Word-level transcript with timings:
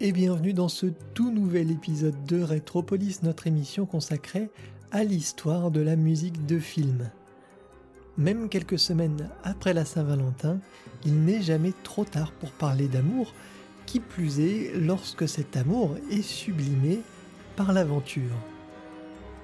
et 0.00 0.10
bienvenue 0.10 0.52
dans 0.52 0.68
ce 0.68 0.86
tout 1.14 1.30
nouvel 1.30 1.70
épisode 1.70 2.24
de 2.26 2.42
Retropolis, 2.42 3.22
notre 3.22 3.46
émission 3.46 3.86
consacrée 3.86 4.50
à 4.90 5.04
l'histoire 5.04 5.70
de 5.70 5.80
la 5.80 5.94
musique 5.94 6.44
de 6.46 6.58
film. 6.58 7.08
Même 8.16 8.48
quelques 8.48 8.80
semaines 8.80 9.28
après 9.44 9.74
la 9.74 9.84
Saint-Valentin, 9.84 10.58
il 11.04 11.24
n'est 11.24 11.40
jamais 11.40 11.72
trop 11.84 12.04
tard 12.04 12.32
pour 12.32 12.50
parler 12.50 12.88
d'amour, 12.88 13.32
qui 13.86 14.00
plus 14.00 14.40
est 14.40 14.72
lorsque 14.74 15.28
cet 15.28 15.56
amour 15.56 15.94
est 16.10 16.22
sublimé 16.22 17.00
par 17.54 17.72
l'aventure. 17.72 18.34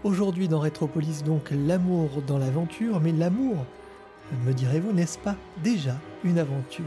Aujourd'hui 0.03 0.49
dans 0.49 0.61
Retropolis 0.61 1.23
donc 1.23 1.53
l'amour 1.53 2.21
dans 2.27 2.39
l'aventure, 2.39 3.01
mais 3.01 3.13
l'amour, 3.13 3.65
me 4.45 4.53
direz-vous, 4.53 4.93
n'est-ce 4.93 5.19
pas 5.19 5.37
déjà 5.63 5.97
une 6.25 6.39
aventure? 6.39 6.85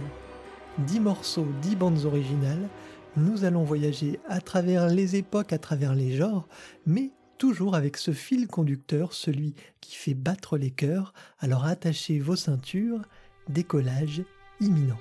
Dix 0.80 1.00
morceaux, 1.00 1.48
dix 1.62 1.76
bandes 1.76 2.06
originales, 2.06 2.68
nous 3.16 3.46
allons 3.46 3.64
voyager 3.64 4.20
à 4.28 4.42
travers 4.42 4.88
les 4.88 5.16
époques, 5.16 5.54
à 5.54 5.58
travers 5.58 5.96
les 5.96 6.16
genres, 6.16 6.48
mais 6.86 7.12
toujours 7.38 7.76
avec 7.76 7.98
ce 7.98 8.12
fil 8.12 8.48
conducteur, 8.48 9.14
celui 9.14 9.54
qui 9.82 9.96
fait 9.96 10.14
battre 10.14 10.58
les 10.58 10.72
cœurs, 10.72 11.14
alors 11.40 11.66
attachez 11.66 12.20
vos 12.20 12.36
ceintures, 12.36 13.02
décollage 13.48 14.24
imminent. 14.60 15.00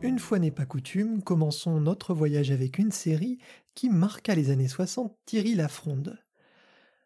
Une 0.00 0.20
fois 0.20 0.38
n'est 0.38 0.52
pas 0.52 0.64
coutume, 0.64 1.24
commençons 1.24 1.80
notre 1.80 2.14
voyage 2.14 2.52
avec 2.52 2.78
une 2.78 2.92
série 2.92 3.38
qui 3.74 3.90
marqua 3.90 4.36
les 4.36 4.50
années 4.50 4.68
60 4.68 5.12
Thierry 5.26 5.56
Lafronde. 5.56 6.16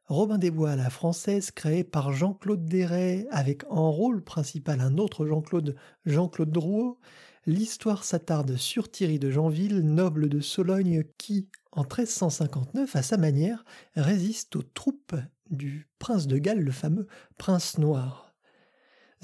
Robin 0.05 0.37
des 0.37 0.51
Bois 0.51 0.73
à 0.73 0.77
la 0.77 0.91
française, 0.91 1.51
créé 1.53 1.85
par 1.85 2.13
Jean-Claude 2.13 2.67
Deray, 2.67 3.27
avec 3.31 3.65
en 3.71 3.91
rôle 3.91 4.23
principal 4.23 4.81
un 4.81 4.99
autre 4.99 5.25
Jean-Claude, 5.25 5.75
Jean-Claude 6.05 6.51
Drouot, 6.51 6.99
l'histoire 7.47 8.05
s'attarde 8.05 8.57
sur 8.57 8.91
Thierry 8.91 9.19
de 9.19 9.31
Janville, 9.31 9.81
noble 9.81 10.29
de 10.29 10.41
Sologne, 10.41 11.05
qui, 11.17 11.49
en 11.71 11.85
1359, 11.85 12.95
à 12.95 13.03
sa 13.03 13.17
manière, 13.17 13.65
résiste 13.97 14.55
aux 14.57 14.63
troupes 14.63 15.17
du 15.51 15.89
prince 15.99 16.27
de 16.27 16.37
Galles, 16.37 16.61
le 16.61 16.73
fameux 16.73 17.07
prince 17.39 17.79
noir. 17.79 18.32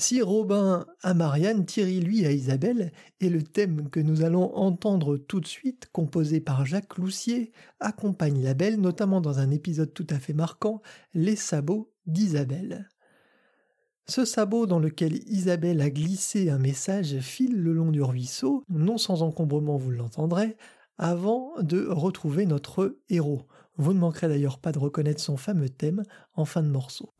Si 0.01 0.23
Robin 0.23 0.87
a 1.03 1.13
Marianne, 1.13 1.67
Thierry 1.67 1.99
lui 1.99 2.25
à 2.25 2.31
Isabelle, 2.31 2.93
et 3.21 3.29
le 3.29 3.43
thème 3.43 3.91
que 3.91 3.99
nous 3.99 4.23
allons 4.23 4.55
entendre 4.55 5.17
tout 5.17 5.41
de 5.41 5.47
suite, 5.47 5.89
composé 5.91 6.39
par 6.41 6.65
Jacques 6.65 6.99
Loussier, 6.99 7.51
accompagne 7.81 8.41
la 8.41 8.55
belle, 8.55 8.81
notamment 8.81 9.21
dans 9.21 9.41
un 9.41 9.51
épisode 9.51 9.93
tout 9.93 10.07
à 10.11 10.21
fait 10.21 10.35
marquant, 10.35 10.83
Les 11.15 11.35
sabots 11.35 11.93
d'Isabelle. 12.07 12.89
Ce 14.07 14.25
sabot 14.25 14.67
dans 14.67 14.79
lequel 14.79 15.19
Isabelle 15.27 15.81
a 15.81 15.91
glissé 15.91 16.49
un 16.49 16.59
message 16.59 17.19
file 17.19 17.61
le 17.61 17.73
long 17.73 17.91
du 17.91 18.01
ruisseau, 18.01 18.63
non 18.69 18.99
sans 18.99 19.23
encombrement 19.23 19.79
vous 19.79 19.91
l'entendrez, 19.91 20.57
avant 20.97 21.55
de 21.61 21.85
retrouver 21.89 22.47
notre 22.47 23.01
héros. 23.09 23.49
Vous 23.77 23.95
ne 23.95 23.99
manquerez 23.99 24.29
d'ailleurs 24.29 24.61
pas 24.61 24.71
de 24.71 24.79
reconnaître 24.79 25.21
son 25.21 25.37
fameux 25.37 25.69
thème 25.69 26.05
en 26.35 26.45
fin 26.45 26.63
de 26.63 26.69
morceau. 26.69 27.13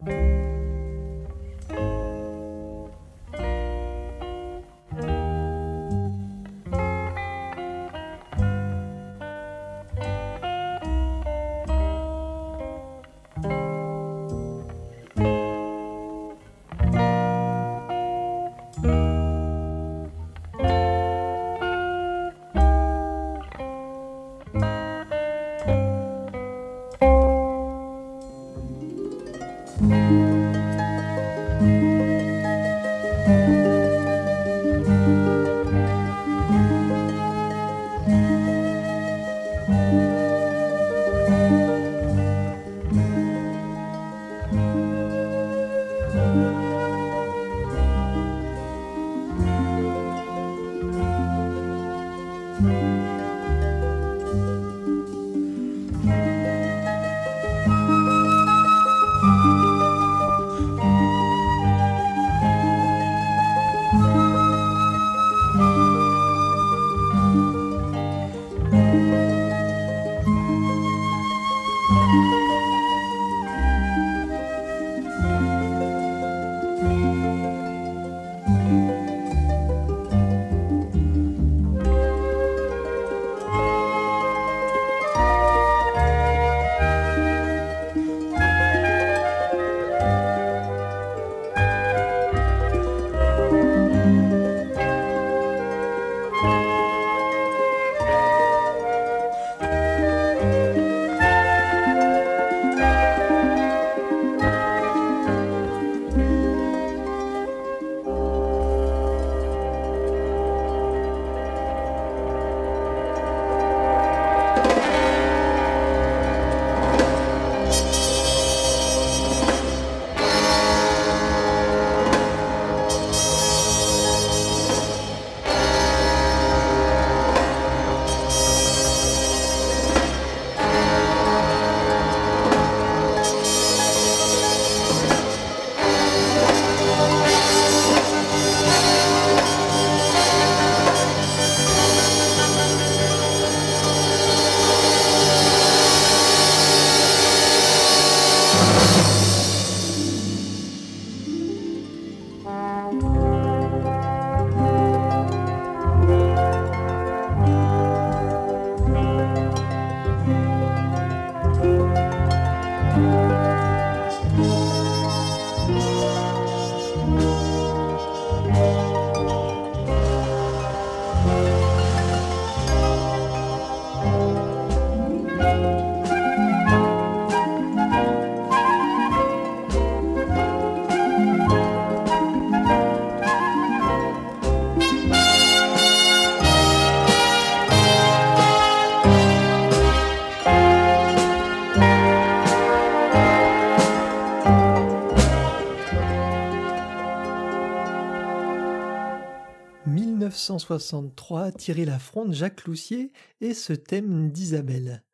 1963, 200.49 201.53
Thierry 201.53 201.85
Lafronde, 201.85 202.33
Jacques 202.33 202.65
Loussier 202.65 203.13
et 203.43 203.53
ce 203.53 203.75
thème 203.75 204.31
d'Isabelle. 204.31 205.05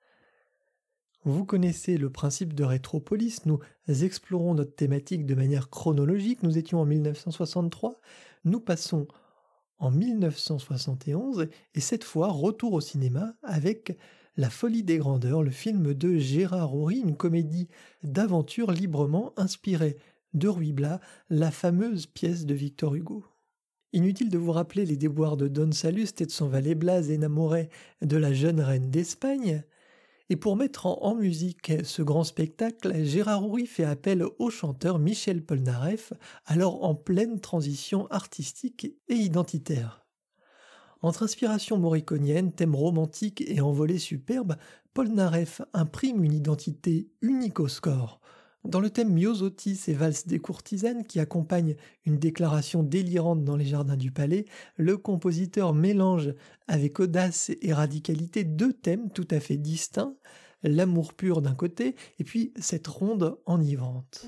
Vous 1.25 1.45
connaissez 1.45 1.97
le 1.97 2.09
principe 2.09 2.53
de 2.53 2.63
Rétropolis, 2.63 3.45
nous 3.45 3.59
explorons 3.89 4.55
notre 4.55 4.77
thématique 4.77 5.27
de 5.27 5.35
manière 5.35 5.71
chronologique, 5.71 6.45
nous 6.45 6.57
étions 6.57 6.81
en 6.81 6.85
1963, 6.85 8.01
nous 8.45 8.61
passons 8.61 9.09
en 9.79 9.91
1971 9.91 11.49
et 11.75 11.81
cette 11.81 12.05
fois 12.05 12.29
retour 12.29 12.73
au 12.75 12.81
cinéma 12.81 13.35
avec 13.43 13.99
La 14.37 14.51
folie 14.51 14.85
des 14.85 14.99
grandeurs, 14.99 15.43
le 15.43 15.51
film 15.51 15.95
de 15.95 16.17
Gérard 16.17 16.77
Horry, 16.77 17.01
une 17.01 17.17
comédie 17.17 17.67
d'aventure 18.05 18.71
librement 18.71 19.33
inspirée 19.37 19.97
de 20.33 20.47
Ruy 20.47 20.73
Blas, 20.73 21.01
la 21.29 21.51
fameuse 21.51 22.07
pièce 22.07 22.47
de 22.47 22.55
Victor 22.55 22.95
Hugo. 22.95 23.25
Inutile 23.95 24.29
de 24.29 24.39
vous 24.39 24.51
rappeler 24.51 24.85
les 24.85 24.97
déboires 24.97 25.37
de 25.37 25.47
Don 25.47 25.71
Salluste 25.71 26.21
et 26.21 26.27
de 26.27 26.33
son 26.33 26.49
valet 26.49 26.75
Blas 26.75 27.11
énamoré 27.11 27.69
de 28.03 28.17
la 28.17 28.33
jeune 28.33 28.61
reine 28.61 28.91
d'Espagne, 28.91 29.63
et 30.29 30.35
pour 30.35 30.57
mettre 30.57 30.87
en, 30.87 31.15
musique 31.15 31.73
ce 31.85 32.03
grand 32.03 32.25
spectacle, 32.25 33.05
Gérard 33.05 33.45
Houry 33.45 33.67
fait 33.67 33.85
appel 33.85 34.25
au 34.41 34.51
chanteur 34.51 34.99
Michel 34.99 35.45
Polnareff, 35.45 36.13
alors 36.45 36.83
en 36.83 36.97
pleine 36.97 37.39
transition 37.39 38.09
artistique 38.09 38.97
et 39.07 39.15
identitaire. 39.15 40.05
Entre 41.01 41.23
inspiration 41.23 41.79
moriconienne, 41.79 42.51
thème 42.51 42.75
romantique 42.75 43.45
et 43.47 43.61
envolée 43.61 44.01
superbe, 44.01 44.57
Polnareff 44.93 45.63
imprime 45.73 46.25
une 46.25 46.35
identité 46.35 47.13
unique 47.21 47.61
au 47.61 47.69
score, 47.69 48.21
dans 48.65 48.81
le 48.81 48.91
thème 48.91 49.13
Myosotis 49.13 49.83
et 49.89 49.93
valse 49.93 50.27
des 50.27 50.39
courtisanes 50.39 51.05
qui 51.05 51.21
accompagne 51.21 51.77
une 52.07 52.19
déclaration 52.19 52.83
délirante 52.83 53.45
dans 53.45 53.57
les 53.57 53.65
jardins 53.65 53.97
du 53.97 54.11
palais, 54.11 54.47
le 54.77 54.97
compositeur 54.97 55.75
mélange 55.75 56.35
avec 56.67 57.01
audace 57.01 57.51
et 57.61 57.73
radicalité 57.73 58.45
deux 58.45 58.73
thèmes 58.73 59.11
tout 59.11 59.29
à 59.31 59.41
fait 59.41 59.57
distincts, 59.57 60.15
l'amour 60.63 61.13
pur 61.13 61.43
d'un 61.43 61.55
côté 61.55 61.95
et 62.19 62.25
puis 62.25 62.53
cette 62.57 62.87
ronde 62.87 63.39
enivrante. 63.47 64.27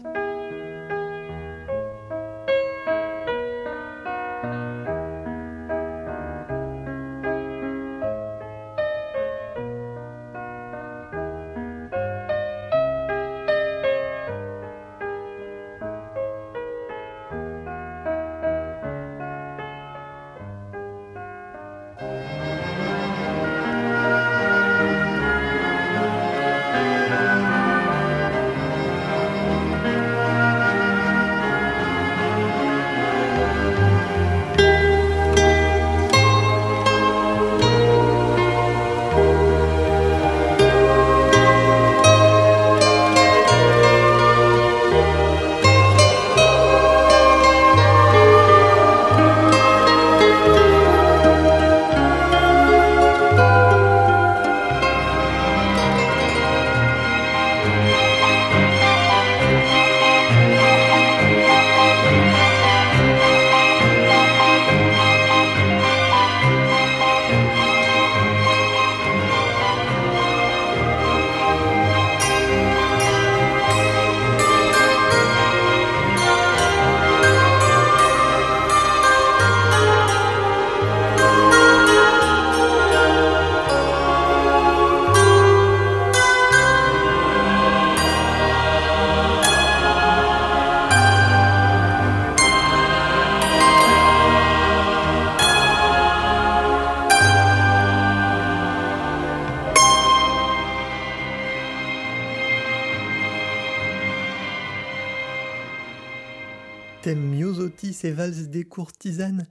Des 108.57 108.65
courtisanes, 108.65 109.47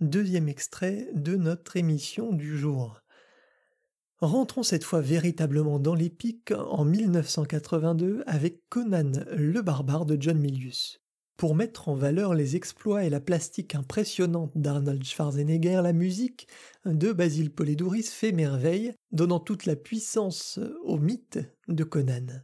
deuxième 0.00 0.48
extrait 0.48 1.10
de 1.14 1.36
notre 1.36 1.76
émission 1.76 2.32
du 2.32 2.58
jour. 2.58 3.00
Rentrons 4.18 4.64
cette 4.64 4.82
fois 4.82 5.00
véritablement 5.00 5.78
dans 5.78 5.94
l'épique 5.94 6.50
en 6.50 6.84
1982 6.84 8.24
avec 8.26 8.68
Conan 8.68 9.12
le 9.36 9.62
barbare 9.62 10.06
de 10.06 10.20
John 10.20 10.40
Milius. 10.40 11.00
Pour 11.36 11.54
mettre 11.54 11.88
en 11.88 11.94
valeur 11.94 12.34
les 12.34 12.56
exploits 12.56 13.04
et 13.04 13.10
la 13.10 13.20
plastique 13.20 13.76
impressionnante 13.76 14.50
d'Arnold 14.56 15.04
Schwarzenegger, 15.04 15.80
la 15.84 15.92
musique 15.92 16.48
de 16.84 17.12
Basile 17.12 17.52
Poledouris 17.52 18.02
fait 18.02 18.32
merveille, 18.32 18.92
donnant 19.12 19.38
toute 19.38 19.66
la 19.66 19.76
puissance 19.76 20.58
au 20.82 20.98
mythe 20.98 21.38
de 21.68 21.84
Conan. 21.84 22.42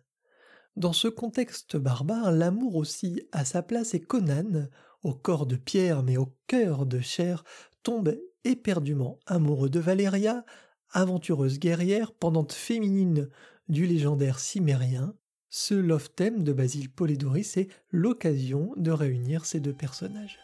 Dans 0.77 0.93
ce 0.93 1.09
contexte 1.09 1.77
barbare, 1.77 2.31
l'amour 2.31 2.77
aussi 2.77 3.27
a 3.33 3.45
sa 3.45 3.63
place 3.63 3.95
et 3.95 4.01
Conan, 4.01 4.69
au 5.05 5.15
corps 5.15 5.47
de 5.47 5.57
pierre 5.57 6.03
mais 6.03 6.17
au 6.17 6.35
cœur 6.47 6.87
de 6.87 7.01
chair, 7.01 7.45
tombe 7.83 8.19
éperdument 8.43 9.21
amoureux 9.27 9.71
de 9.71 9.79
Valéria, 9.81 10.45
aventureuse 10.91 11.59
guerrière, 11.59 12.13
pendante 12.13 12.53
féminine 12.53 13.29
du 13.69 13.87
légendaire 13.87 14.39
cimérien. 14.39 15.15
Ce 15.51 15.75
love 15.75 16.11
theme 16.11 16.43
de 16.43 16.53
Basile 16.53 16.91
Polidoris 16.91 17.57
est 17.57 17.69
l'occasion 17.91 18.73
de 18.77 18.91
réunir 18.91 19.45
ces 19.45 19.61
deux 19.61 19.73
personnages. 19.73 20.39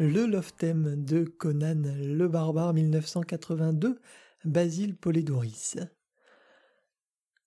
Le 0.00 0.24
love 0.24 0.54
theme 0.54 1.04
de 1.04 1.24
Conan 1.24 1.82
le 1.98 2.26
barbare 2.26 2.72
1982, 2.72 4.00
Basile 4.46 4.96
Polidoris. 4.96 5.76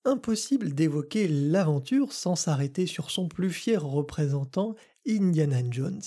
Impossible 0.05 0.75
d'évoquer 0.75 1.27
l'aventure 1.27 2.13
sans 2.13 2.35
s'arrêter 2.35 2.85
sur 2.85 3.09
son 3.09 3.27
plus 3.27 3.49
fier 3.49 3.83
représentant, 3.83 4.75
Indiana 5.07 5.61
Jones. 5.71 6.03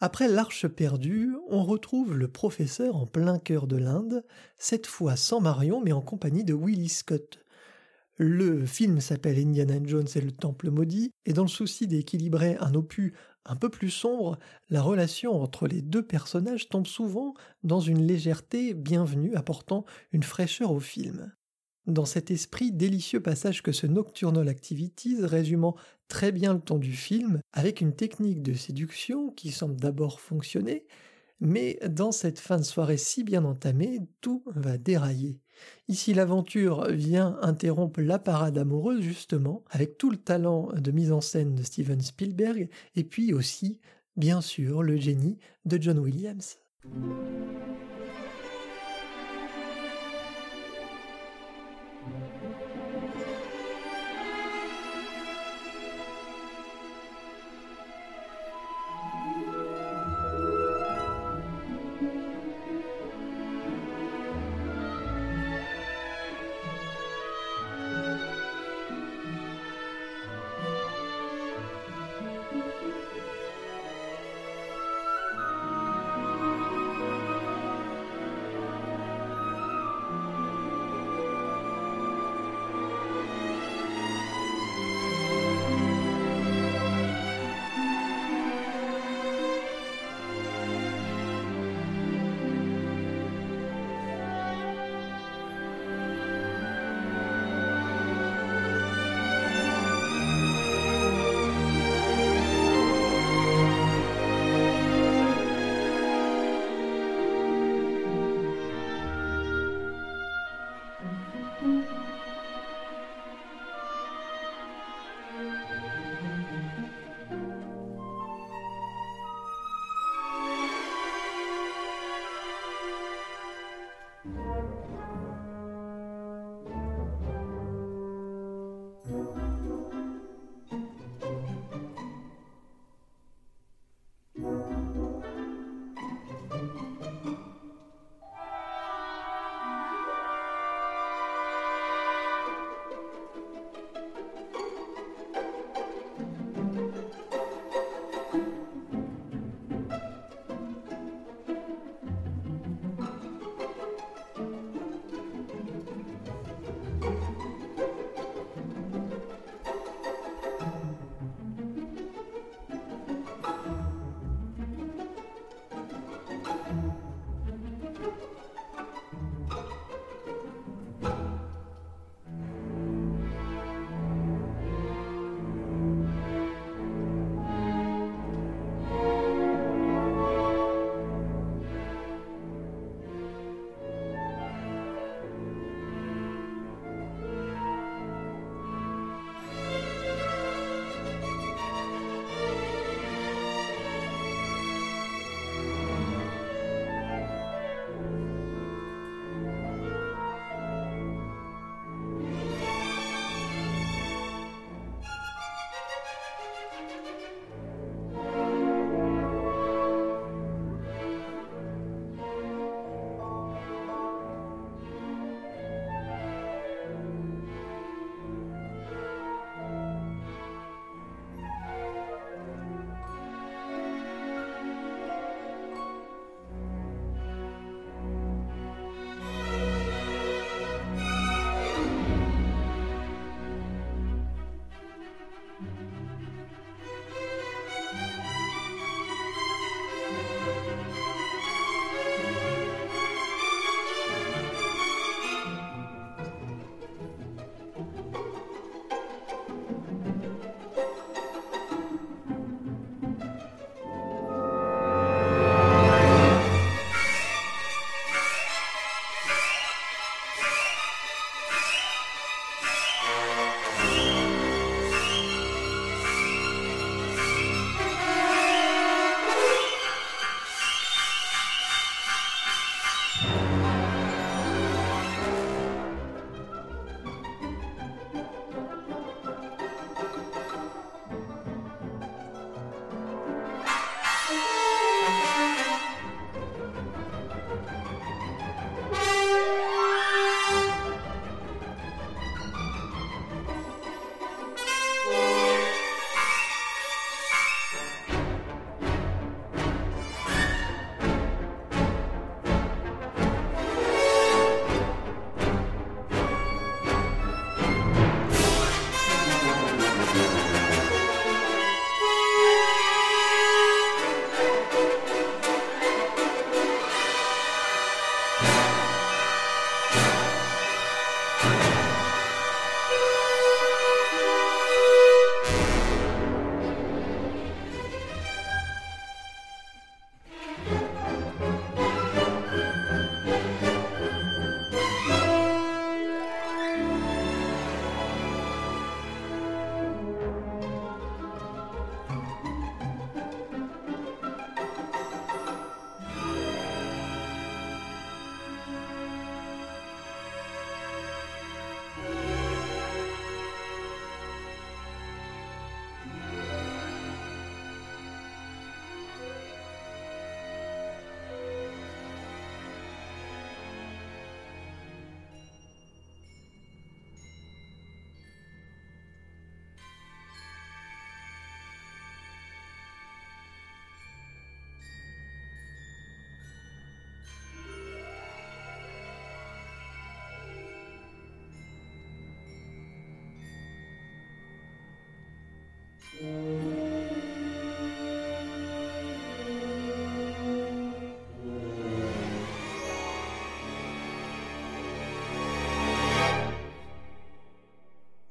Après 0.00 0.26
l'Arche 0.26 0.66
perdue, 0.66 1.36
on 1.48 1.62
retrouve 1.62 2.16
le 2.16 2.26
professeur 2.26 2.96
en 2.96 3.06
plein 3.06 3.38
cœur 3.38 3.68
de 3.68 3.76
l'Inde, 3.76 4.24
cette 4.58 4.88
fois 4.88 5.14
sans 5.14 5.40
Marion 5.40 5.80
mais 5.80 5.92
en 5.92 6.02
compagnie 6.02 6.42
de 6.42 6.54
Willie 6.54 6.88
Scott. 6.88 7.38
Le 8.16 8.66
film 8.66 9.00
s'appelle 9.00 9.38
Indiana 9.38 9.78
Jones 9.84 10.08
et 10.16 10.20
le 10.20 10.32
Temple 10.32 10.70
maudit, 10.70 11.12
et 11.24 11.32
dans 11.32 11.42
le 11.42 11.48
souci 11.48 11.86
d'équilibrer 11.86 12.56
un 12.58 12.74
opus 12.74 13.14
un 13.44 13.56
peu 13.56 13.68
plus 13.68 13.90
sombre, 13.90 14.38
la 14.70 14.82
relation 14.82 15.40
entre 15.42 15.66
les 15.66 15.82
deux 15.82 16.02
personnages 16.02 16.68
tombe 16.68 16.86
souvent 16.86 17.34
dans 17.64 17.80
une 17.80 18.06
légèreté 18.06 18.74
bienvenue 18.74 19.34
apportant 19.34 19.84
une 20.12 20.22
fraîcheur 20.22 20.70
au 20.70 20.80
film. 20.80 21.32
Dans 21.86 22.04
cet 22.04 22.30
esprit 22.30 22.70
délicieux 22.70 23.20
passage 23.20 23.62
que 23.62 23.72
ce 23.72 23.88
Nocturnal 23.88 24.48
Activities 24.48 25.24
résumant 25.24 25.76
très 26.06 26.30
bien 26.30 26.54
le 26.54 26.60
ton 26.60 26.78
du 26.78 26.92
film, 26.92 27.40
avec 27.52 27.80
une 27.80 27.96
technique 27.96 28.42
de 28.42 28.54
séduction 28.54 29.30
qui 29.30 29.50
semble 29.50 29.80
d'abord 29.80 30.20
fonctionner, 30.20 30.86
mais 31.40 31.80
dans 31.88 32.12
cette 32.12 32.38
fin 32.38 32.58
de 32.58 32.62
soirée 32.62 32.98
si 32.98 33.24
bien 33.24 33.44
entamée, 33.44 33.98
tout 34.20 34.44
va 34.46 34.78
dérailler. 34.78 35.41
Ici 35.88 36.14
l'aventure 36.14 36.86
vient 36.90 37.38
interrompre 37.42 38.00
la 38.00 38.18
parade 38.18 38.58
amoureuse 38.58 39.02
justement, 39.02 39.64
avec 39.70 39.98
tout 39.98 40.10
le 40.10 40.16
talent 40.16 40.70
de 40.74 40.90
mise 40.90 41.12
en 41.12 41.20
scène 41.20 41.54
de 41.54 41.62
Steven 41.62 42.00
Spielberg, 42.00 42.68
et 42.96 43.04
puis 43.04 43.32
aussi, 43.32 43.80
bien 44.16 44.40
sûr, 44.40 44.82
le 44.82 44.96
génie 44.96 45.38
de 45.64 45.80
John 45.80 45.98
Williams. 45.98 46.58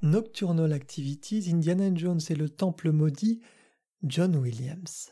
Nocturnal 0.03 0.73
Activities, 0.73 1.49
Indiana 1.51 1.89
Jones 1.95 2.19
et 2.29 2.35
le 2.35 2.49
Temple 2.49 2.91
maudit, 2.91 3.41
John 4.03 4.35
Williams. 4.35 5.11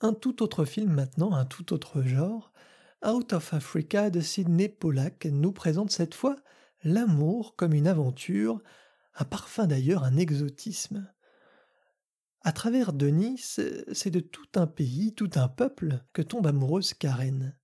Un 0.00 0.12
tout 0.12 0.42
autre 0.42 0.66
film 0.66 0.92
maintenant, 0.92 1.32
un 1.32 1.46
tout 1.46 1.72
autre 1.72 2.02
genre, 2.02 2.52
Out 3.06 3.32
of 3.32 3.54
Africa 3.54 4.10
de 4.10 4.20
Sidney 4.20 4.68
Pollack 4.68 5.24
nous 5.26 5.52
présente 5.52 5.90
cette 5.90 6.14
fois 6.14 6.36
l'amour 6.82 7.56
comme 7.56 7.72
une 7.72 7.86
aventure, 7.86 8.62
un 9.14 9.24
parfum 9.24 9.66
d'ailleurs, 9.66 10.04
un 10.04 10.16
exotisme. 10.16 11.10
À 12.46 12.52
travers 12.52 12.92
Denis, 12.92 13.38
c'est 13.38 14.10
de 14.10 14.20
tout 14.20 14.46
un 14.54 14.66
pays, 14.66 15.14
tout 15.14 15.30
un 15.36 15.48
peuple 15.48 16.04
que 16.12 16.20
tombe 16.20 16.46
amoureuse 16.46 16.92
Karen. 16.92 17.56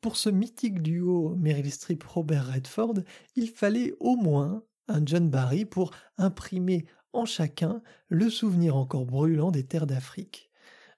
Pour 0.00 0.16
ce 0.16 0.30
mythique 0.30 0.82
duo 0.82 1.34
Meryl 1.34 1.72
Streep-Robert 1.72 2.46
Redford, 2.46 3.00
il 3.34 3.50
fallait 3.50 3.94
au 3.98 4.14
moins 4.14 4.62
un 4.86 5.04
John 5.04 5.28
Barry 5.28 5.64
pour 5.64 5.90
imprimer 6.16 6.86
en 7.12 7.24
chacun 7.24 7.82
le 8.08 8.30
souvenir 8.30 8.76
encore 8.76 9.04
brûlant 9.04 9.50
des 9.50 9.66
terres 9.66 9.88
d'Afrique. 9.88 10.52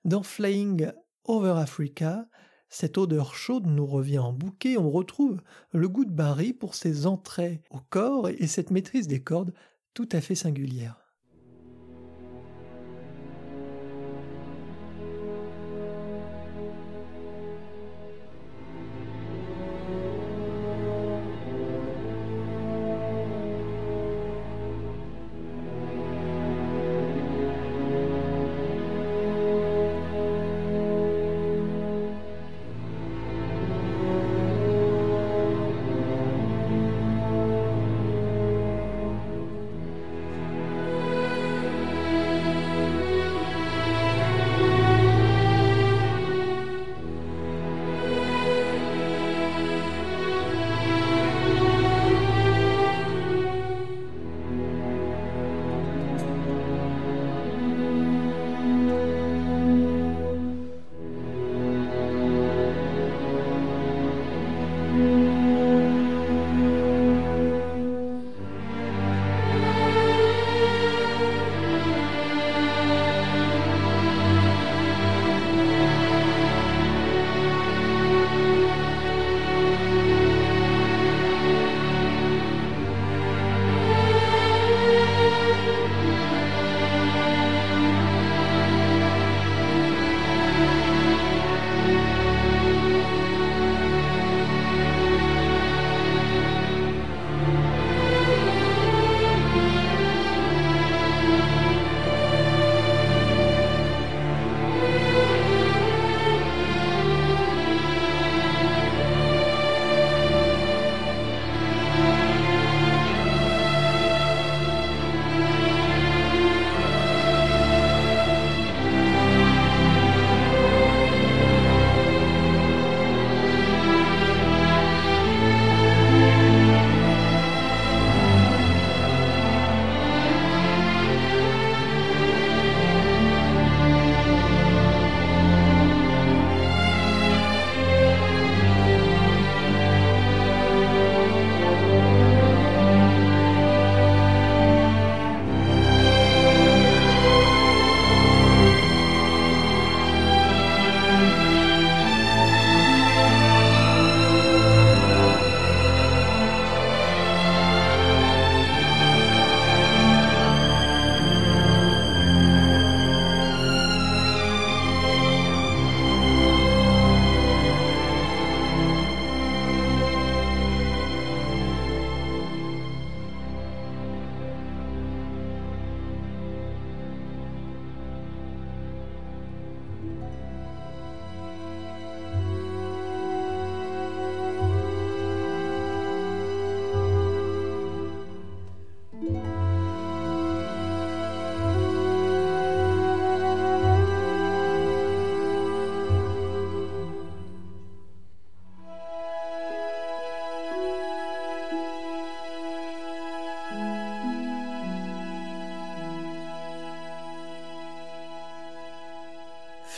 Dans 0.05 0.23
Flying 0.23 0.93
Over 1.25 1.55
Africa, 1.57 2.29
cette 2.69 2.99
odeur 2.99 3.35
chaude 3.35 3.67
nous 3.67 3.87
revient 3.87 4.19
en 4.19 4.35
bouquet, 4.35 4.77
on 4.77 4.91
retrouve 4.91 5.41
le 5.73 5.89
goût 5.89 6.05
de 6.05 6.13
Barry 6.13 6.53
pour 6.53 6.75
ses 6.75 7.07
entrées 7.07 7.63
au 7.71 7.81
corps 7.81 8.29
et 8.29 8.47
cette 8.47 8.71
maîtrise 8.71 9.09
des 9.09 9.23
cordes 9.23 9.55
tout 9.95 10.09
à 10.13 10.21
fait 10.21 10.35
singulière. 10.35 11.10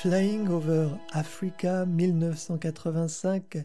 Flying 0.02 0.48
Over 0.48 0.88
Africa 1.12 1.86
1985 1.86 3.64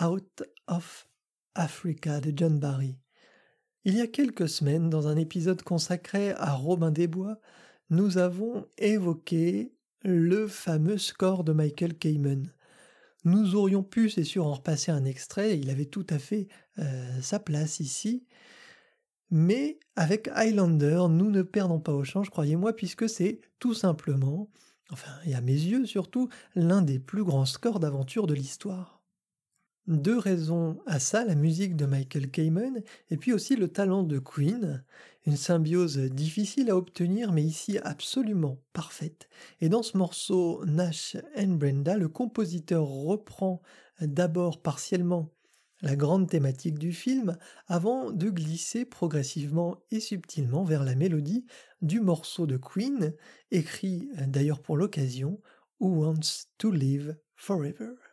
Out 0.00 0.42
of 0.66 1.06
Africa 1.54 2.20
de 2.20 2.32
John 2.36 2.58
Barry. 2.58 2.98
Il 3.84 3.94
y 3.94 4.00
a 4.00 4.08
quelques 4.08 4.48
semaines, 4.48 4.90
dans 4.90 5.06
un 5.06 5.16
épisode 5.16 5.62
consacré 5.62 6.32
à 6.32 6.54
Robin 6.54 6.90
des 6.90 7.06
Bois, 7.06 7.38
nous 7.90 8.18
avons 8.18 8.66
évoqué 8.76 9.72
le 10.02 10.48
fameux 10.48 10.98
score 10.98 11.44
de 11.44 11.52
Michael 11.52 11.94
Kamen. 11.94 12.52
Nous 13.24 13.54
aurions 13.54 13.84
pu, 13.84 14.10
c'est 14.10 14.24
sûr, 14.24 14.44
en 14.44 14.54
repasser 14.54 14.90
un 14.90 15.04
extrait, 15.04 15.60
il 15.60 15.70
avait 15.70 15.84
tout 15.84 16.06
à 16.10 16.18
fait 16.18 16.48
euh, 16.80 17.20
sa 17.20 17.38
place 17.38 17.78
ici. 17.78 18.26
Mais 19.30 19.78
avec 19.94 20.28
Highlander, 20.34 21.06
nous 21.08 21.30
ne 21.30 21.42
perdons 21.42 21.78
pas 21.78 21.92
au 21.92 22.02
change, 22.02 22.30
croyez-moi, 22.30 22.74
puisque 22.74 23.08
c'est 23.08 23.40
tout 23.60 23.74
simplement 23.74 24.50
enfin, 24.92 25.10
et 25.26 25.34
à 25.34 25.40
mes 25.40 25.52
yeux 25.52 25.86
surtout, 25.86 26.28
l'un 26.54 26.82
des 26.82 26.98
plus 26.98 27.24
grands 27.24 27.46
scores 27.46 27.80
d'aventure 27.80 28.26
de 28.26 28.34
l'histoire. 28.34 29.02
Deux 29.88 30.16
raisons 30.16 30.78
à 30.86 31.00
ça, 31.00 31.24
la 31.24 31.34
musique 31.34 31.74
de 31.74 31.86
Michael 31.86 32.30
Kamen 32.30 32.82
et 33.10 33.16
puis 33.16 33.32
aussi 33.32 33.56
le 33.56 33.66
talent 33.66 34.04
de 34.04 34.20
Queen, 34.20 34.84
une 35.26 35.36
symbiose 35.36 35.98
difficile 35.98 36.70
à 36.70 36.76
obtenir 36.76 37.32
mais 37.32 37.42
ici 37.42 37.78
absolument 37.78 38.60
parfaite. 38.72 39.28
Et 39.60 39.68
dans 39.68 39.82
ce 39.82 39.98
morceau 39.98 40.64
Nash 40.66 41.16
and 41.36 41.54
Brenda, 41.54 41.96
le 41.96 42.08
compositeur 42.08 42.86
reprend 42.86 43.60
d'abord 44.00 44.62
partiellement 44.62 45.32
la 45.82 45.96
grande 45.96 46.28
thématique 46.28 46.78
du 46.78 46.92
film 46.92 47.36
avant 47.66 48.10
de 48.10 48.30
glisser 48.30 48.84
progressivement 48.84 49.82
et 49.90 50.00
subtilement 50.00 50.64
vers 50.64 50.84
la 50.84 50.94
mélodie 50.94 51.44
du 51.82 52.00
morceau 52.00 52.46
de 52.46 52.56
Queen, 52.56 53.14
écrit 53.50 54.08
d'ailleurs 54.26 54.62
pour 54.62 54.76
l'occasion 54.76 55.40
Who 55.80 56.04
Wants 56.04 56.46
to 56.58 56.70
Live 56.70 57.16
Forever. 57.34 58.11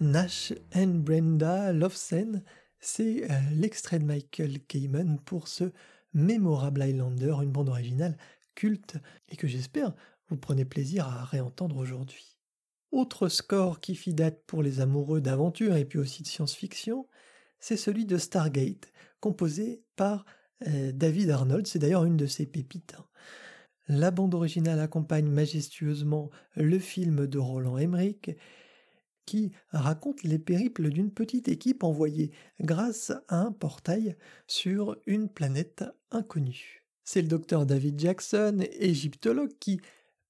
Nash 0.00 0.52
and 0.74 1.02
Brenda 1.04 1.72
Love 1.72 1.94
Scene, 1.94 2.42
c'est 2.80 3.30
euh, 3.30 3.34
l'extrait 3.52 3.98
de 3.98 4.04
Michael 4.04 4.60
Kamen 4.60 5.18
pour 5.24 5.48
ce 5.48 5.72
mémorable 6.12 6.82
Highlander, 6.82 7.36
une 7.42 7.52
bande 7.52 7.68
originale 7.68 8.16
culte 8.54 8.96
et 9.28 9.36
que 9.36 9.46
j'espère 9.46 9.94
vous 10.28 10.36
prenez 10.36 10.64
plaisir 10.64 11.06
à 11.06 11.24
réentendre 11.24 11.76
aujourd'hui. 11.76 12.38
Autre 12.92 13.28
score 13.28 13.80
qui 13.80 13.94
fit 13.94 14.14
date 14.14 14.42
pour 14.46 14.62
les 14.62 14.80
amoureux 14.80 15.20
d'aventure 15.20 15.76
et 15.76 15.84
puis 15.84 15.98
aussi 15.98 16.22
de 16.22 16.28
science-fiction, 16.28 17.06
c'est 17.58 17.76
celui 17.76 18.06
de 18.06 18.18
Stargate, 18.18 18.92
composé 19.20 19.82
par 19.96 20.24
euh, 20.66 20.92
David 20.92 21.30
Arnold, 21.30 21.66
c'est 21.66 21.78
d'ailleurs 21.78 22.04
une 22.04 22.16
de 22.16 22.26
ses 22.26 22.46
pépites. 22.46 22.94
Hein. 22.98 23.04
La 23.88 24.10
bande 24.10 24.34
originale 24.34 24.80
accompagne 24.80 25.28
majestueusement 25.28 26.30
le 26.56 26.78
film 26.78 27.26
de 27.26 27.38
Roland 27.38 27.76
Emmerich 27.76 28.30
qui 29.26 29.52
raconte 29.70 30.22
les 30.22 30.38
périples 30.38 30.90
d'une 30.90 31.10
petite 31.10 31.48
équipe 31.48 31.84
envoyée 31.84 32.30
grâce 32.60 33.12
à 33.28 33.40
un 33.40 33.52
portail 33.52 34.16
sur 34.46 34.96
une 35.06 35.28
planète 35.28 35.84
inconnue. 36.10 36.84
C'est 37.04 37.22
le 37.22 37.28
docteur 37.28 37.66
David 37.66 38.00
Jackson, 38.00 38.64
égyptologue, 38.78 39.52
qui 39.60 39.80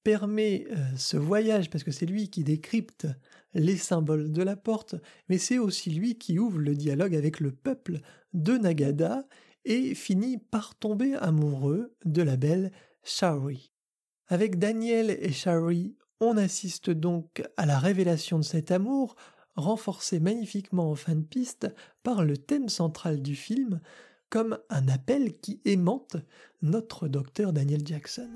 permet 0.02 0.66
euh, 0.70 0.76
ce 0.96 1.16
voyage, 1.16 1.70
parce 1.70 1.84
que 1.84 1.90
c'est 1.90 2.06
lui 2.06 2.28
qui 2.28 2.44
décrypte 2.44 3.06
les 3.54 3.76
symboles 3.76 4.32
de 4.32 4.42
la 4.42 4.56
porte, 4.56 4.96
mais 5.28 5.38
c'est 5.38 5.58
aussi 5.58 5.90
lui 5.90 6.18
qui 6.18 6.38
ouvre 6.38 6.58
le 6.58 6.74
dialogue 6.74 7.14
avec 7.14 7.40
le 7.40 7.52
peuple 7.52 8.00
de 8.32 8.58
Nagada 8.58 9.26
et 9.64 9.94
finit 9.94 10.38
par 10.38 10.74
tomber 10.74 11.14
amoureux 11.14 11.94
de 12.04 12.22
la 12.22 12.36
belle 12.36 12.72
Shari. 13.02 13.72
Avec 14.26 14.58
Daniel 14.58 15.10
et 15.10 15.32
Shari, 15.32 15.96
on 16.24 16.36
assiste 16.36 16.90
donc 16.90 17.42
à 17.56 17.66
la 17.66 17.78
révélation 17.78 18.38
de 18.38 18.44
cet 18.44 18.70
amour, 18.70 19.16
renforcé 19.56 20.20
magnifiquement 20.20 20.90
en 20.90 20.94
fin 20.94 21.14
de 21.14 21.22
piste 21.22 21.68
par 22.02 22.24
le 22.24 22.36
thème 22.36 22.68
central 22.68 23.22
du 23.22 23.36
film, 23.36 23.80
comme 24.30 24.58
un 24.70 24.88
appel 24.88 25.32
qui 25.32 25.60
aimante 25.64 26.16
notre 26.62 27.08
docteur 27.08 27.52
Daniel 27.52 27.86
Jackson. 27.86 28.30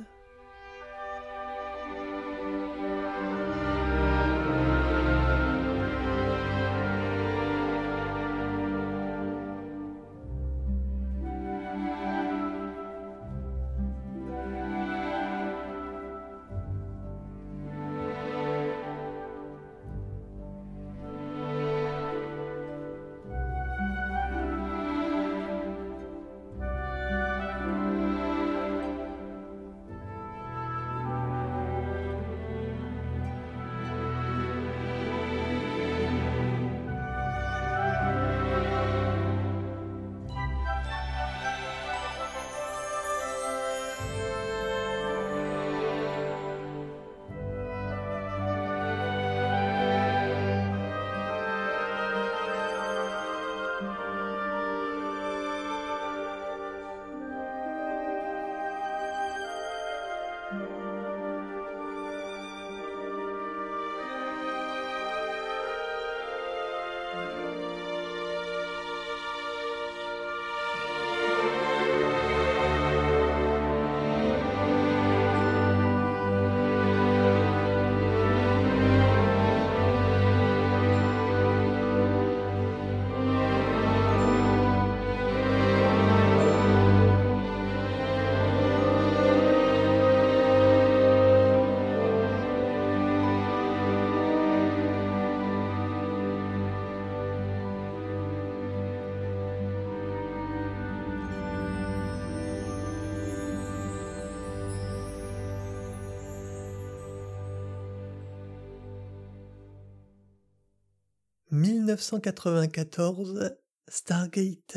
1994, 111.88 113.56
Stargate. 113.88 114.76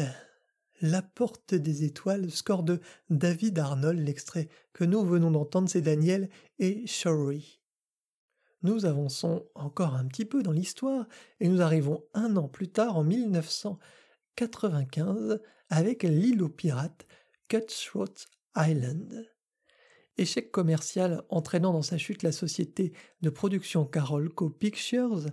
La 0.80 1.02
porte 1.02 1.54
des 1.54 1.84
étoiles, 1.84 2.32
score 2.32 2.64
de 2.64 2.80
David 3.10 3.60
Arnold, 3.60 4.00
l'extrait 4.00 4.48
que 4.72 4.86
nous 4.86 5.04
venons 5.04 5.30
d'entendre, 5.30 5.68
c'est 5.68 5.82
Daniel 5.82 6.30
et 6.58 6.88
Shori. 6.88 7.60
Nous 8.64 8.86
avançons 8.86 9.46
encore 9.56 9.96
un 9.96 10.08
petit 10.08 10.24
peu 10.24 10.42
dans 10.42 10.54
l'histoire 10.54 11.06
et 11.42 11.50
nous 11.50 11.62
arrivons 11.62 12.02
un 12.14 12.38
an 12.38 12.48
plus 12.48 12.70
tard, 12.70 12.96
en 12.96 13.04
1995, 13.04 15.42
avec 15.68 16.04
l'île 16.04 16.42
aux 16.42 16.48
pirates 16.48 17.06
Cutthroat 17.50 18.30
Island. 18.56 19.30
Échec 20.18 20.50
commercial 20.50 21.24
entraînant 21.28 21.74
dans 21.74 21.82
sa 21.82 21.98
chute 21.98 22.24
la 22.24 22.32
société 22.32 22.94
de 23.20 23.30
production 23.30 23.86
Carolco 23.86 24.50
Pictures, 24.50 25.26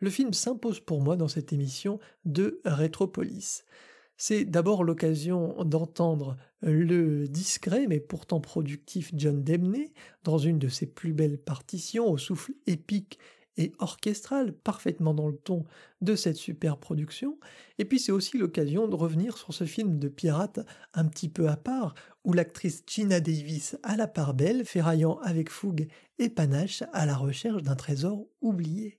le 0.00 0.10
film 0.10 0.32
s'impose 0.32 0.80
pour 0.80 1.00
moi 1.00 1.16
dans 1.16 1.28
cette 1.28 1.52
émission 1.52 1.98
de 2.24 2.60
Rétropolis. 2.64 3.64
C'est 4.16 4.44
d'abord 4.44 4.82
l'occasion 4.82 5.62
d'entendre 5.64 6.36
le 6.62 7.28
discret 7.28 7.86
mais 7.88 8.00
pourtant 8.00 8.40
productif 8.40 9.12
John 9.14 9.44
Debney 9.44 9.92
dans 10.24 10.38
une 10.38 10.58
de 10.58 10.68
ses 10.68 10.86
plus 10.86 11.12
belles 11.12 11.38
partitions 11.38 12.10
au 12.10 12.18
souffle 12.18 12.52
épique 12.66 13.18
et 13.58 13.72
orchestral, 13.80 14.52
parfaitement 14.52 15.14
dans 15.14 15.28
le 15.28 15.36
ton 15.36 15.64
de 16.00 16.14
cette 16.14 16.36
super 16.36 16.78
production. 16.78 17.38
Et 17.78 17.84
puis 17.84 17.98
c'est 17.98 18.12
aussi 18.12 18.38
l'occasion 18.38 18.88
de 18.88 18.94
revenir 18.94 19.36
sur 19.36 19.52
ce 19.52 19.64
film 19.64 19.98
de 19.98 20.08
pirate 20.08 20.60
un 20.94 21.06
petit 21.06 21.28
peu 21.28 21.48
à 21.48 21.56
part, 21.56 21.94
où 22.24 22.32
l'actrice 22.32 22.84
Gina 22.86 23.20
Davis 23.20 23.76
à 23.82 23.96
la 23.96 24.06
part 24.06 24.34
belle, 24.34 24.64
ferraillant 24.64 25.18
avec 25.18 25.50
fougue 25.50 25.88
et 26.18 26.28
panache 26.28 26.84
à 26.92 27.04
la 27.04 27.16
recherche 27.16 27.62
d'un 27.62 27.76
trésor 27.76 28.26
oublié. 28.40 28.97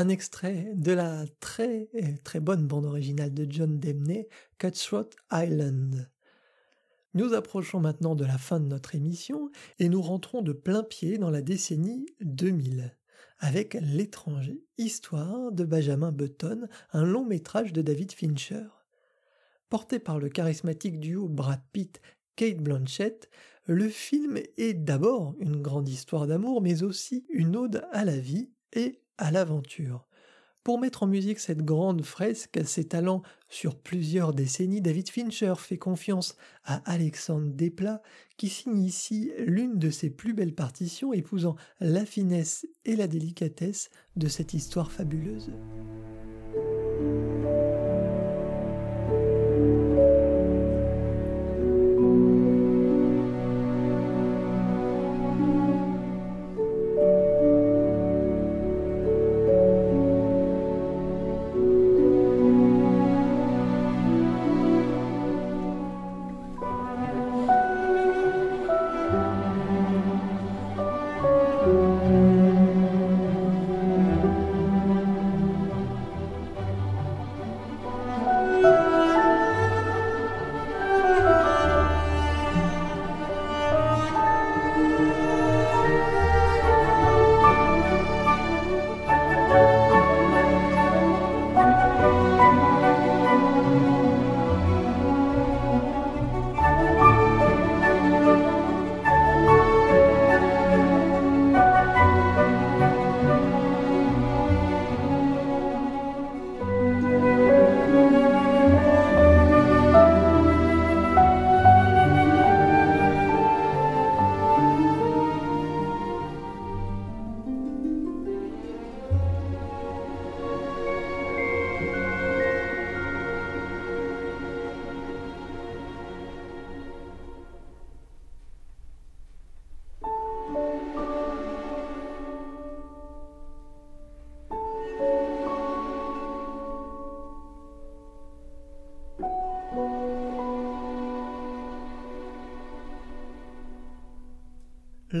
Un 0.00 0.08
extrait 0.08 0.72
de 0.76 0.92
la 0.92 1.26
très 1.40 1.90
très 2.24 2.40
bonne 2.40 2.66
bande 2.66 2.86
originale 2.86 3.34
de 3.34 3.46
John 3.46 3.78
Demney, 3.78 4.28
Cutthroat 4.56 5.10
Island. 5.30 6.10
Nous 7.12 7.34
approchons 7.34 7.80
maintenant 7.80 8.14
de 8.14 8.24
la 8.24 8.38
fin 8.38 8.60
de 8.60 8.64
notre 8.64 8.94
émission 8.94 9.50
et 9.78 9.90
nous 9.90 10.00
rentrons 10.00 10.40
de 10.40 10.54
plein 10.54 10.82
pied 10.82 11.18
dans 11.18 11.28
la 11.28 11.42
décennie 11.42 12.06
2000 12.22 12.96
avec 13.40 13.76
L'étranger, 13.78 14.64
histoire 14.78 15.52
de 15.52 15.64
Benjamin 15.64 16.12
Button, 16.12 16.66
un 16.92 17.04
long 17.04 17.26
métrage 17.26 17.74
de 17.74 17.82
David 17.82 18.12
Fincher. 18.12 18.68
Porté 19.68 19.98
par 19.98 20.18
le 20.18 20.30
charismatique 20.30 20.98
duo 20.98 21.28
Brad 21.28 21.60
Pitt 21.74 22.00
Kate 22.36 22.62
Blanchett, 22.62 23.28
le 23.66 23.90
film 23.90 24.38
est 24.56 24.72
d'abord 24.72 25.34
une 25.40 25.60
grande 25.60 25.90
histoire 25.90 26.26
d'amour, 26.26 26.62
mais 26.62 26.84
aussi 26.84 27.26
une 27.28 27.54
ode 27.54 27.86
à 27.92 28.06
la 28.06 28.16
vie 28.16 28.48
et 28.72 29.00
à 29.18 29.30
l'aventure. 29.30 30.06
Pour 30.62 30.78
mettre 30.78 31.04
en 31.04 31.06
musique 31.06 31.38
cette 31.38 31.64
grande 31.64 32.02
fresque, 32.02 32.60
ses 32.66 32.86
talents 32.86 33.22
sur 33.48 33.76
plusieurs 33.76 34.34
décennies, 34.34 34.82
David 34.82 35.08
Fincher 35.08 35.54
fait 35.56 35.78
confiance 35.78 36.36
à 36.64 36.82
Alexandre 36.90 37.50
Desplat, 37.50 38.02
qui 38.36 38.50
signe 38.50 38.82
ici 38.82 39.32
l'une 39.38 39.78
de 39.78 39.88
ses 39.88 40.10
plus 40.10 40.34
belles 40.34 40.54
partitions, 40.54 41.14
épousant 41.14 41.56
la 41.80 42.04
finesse 42.04 42.66
et 42.84 42.94
la 42.94 43.06
délicatesse 43.06 43.88
de 44.16 44.28
cette 44.28 44.52
histoire 44.52 44.92
fabuleuse. 44.92 45.50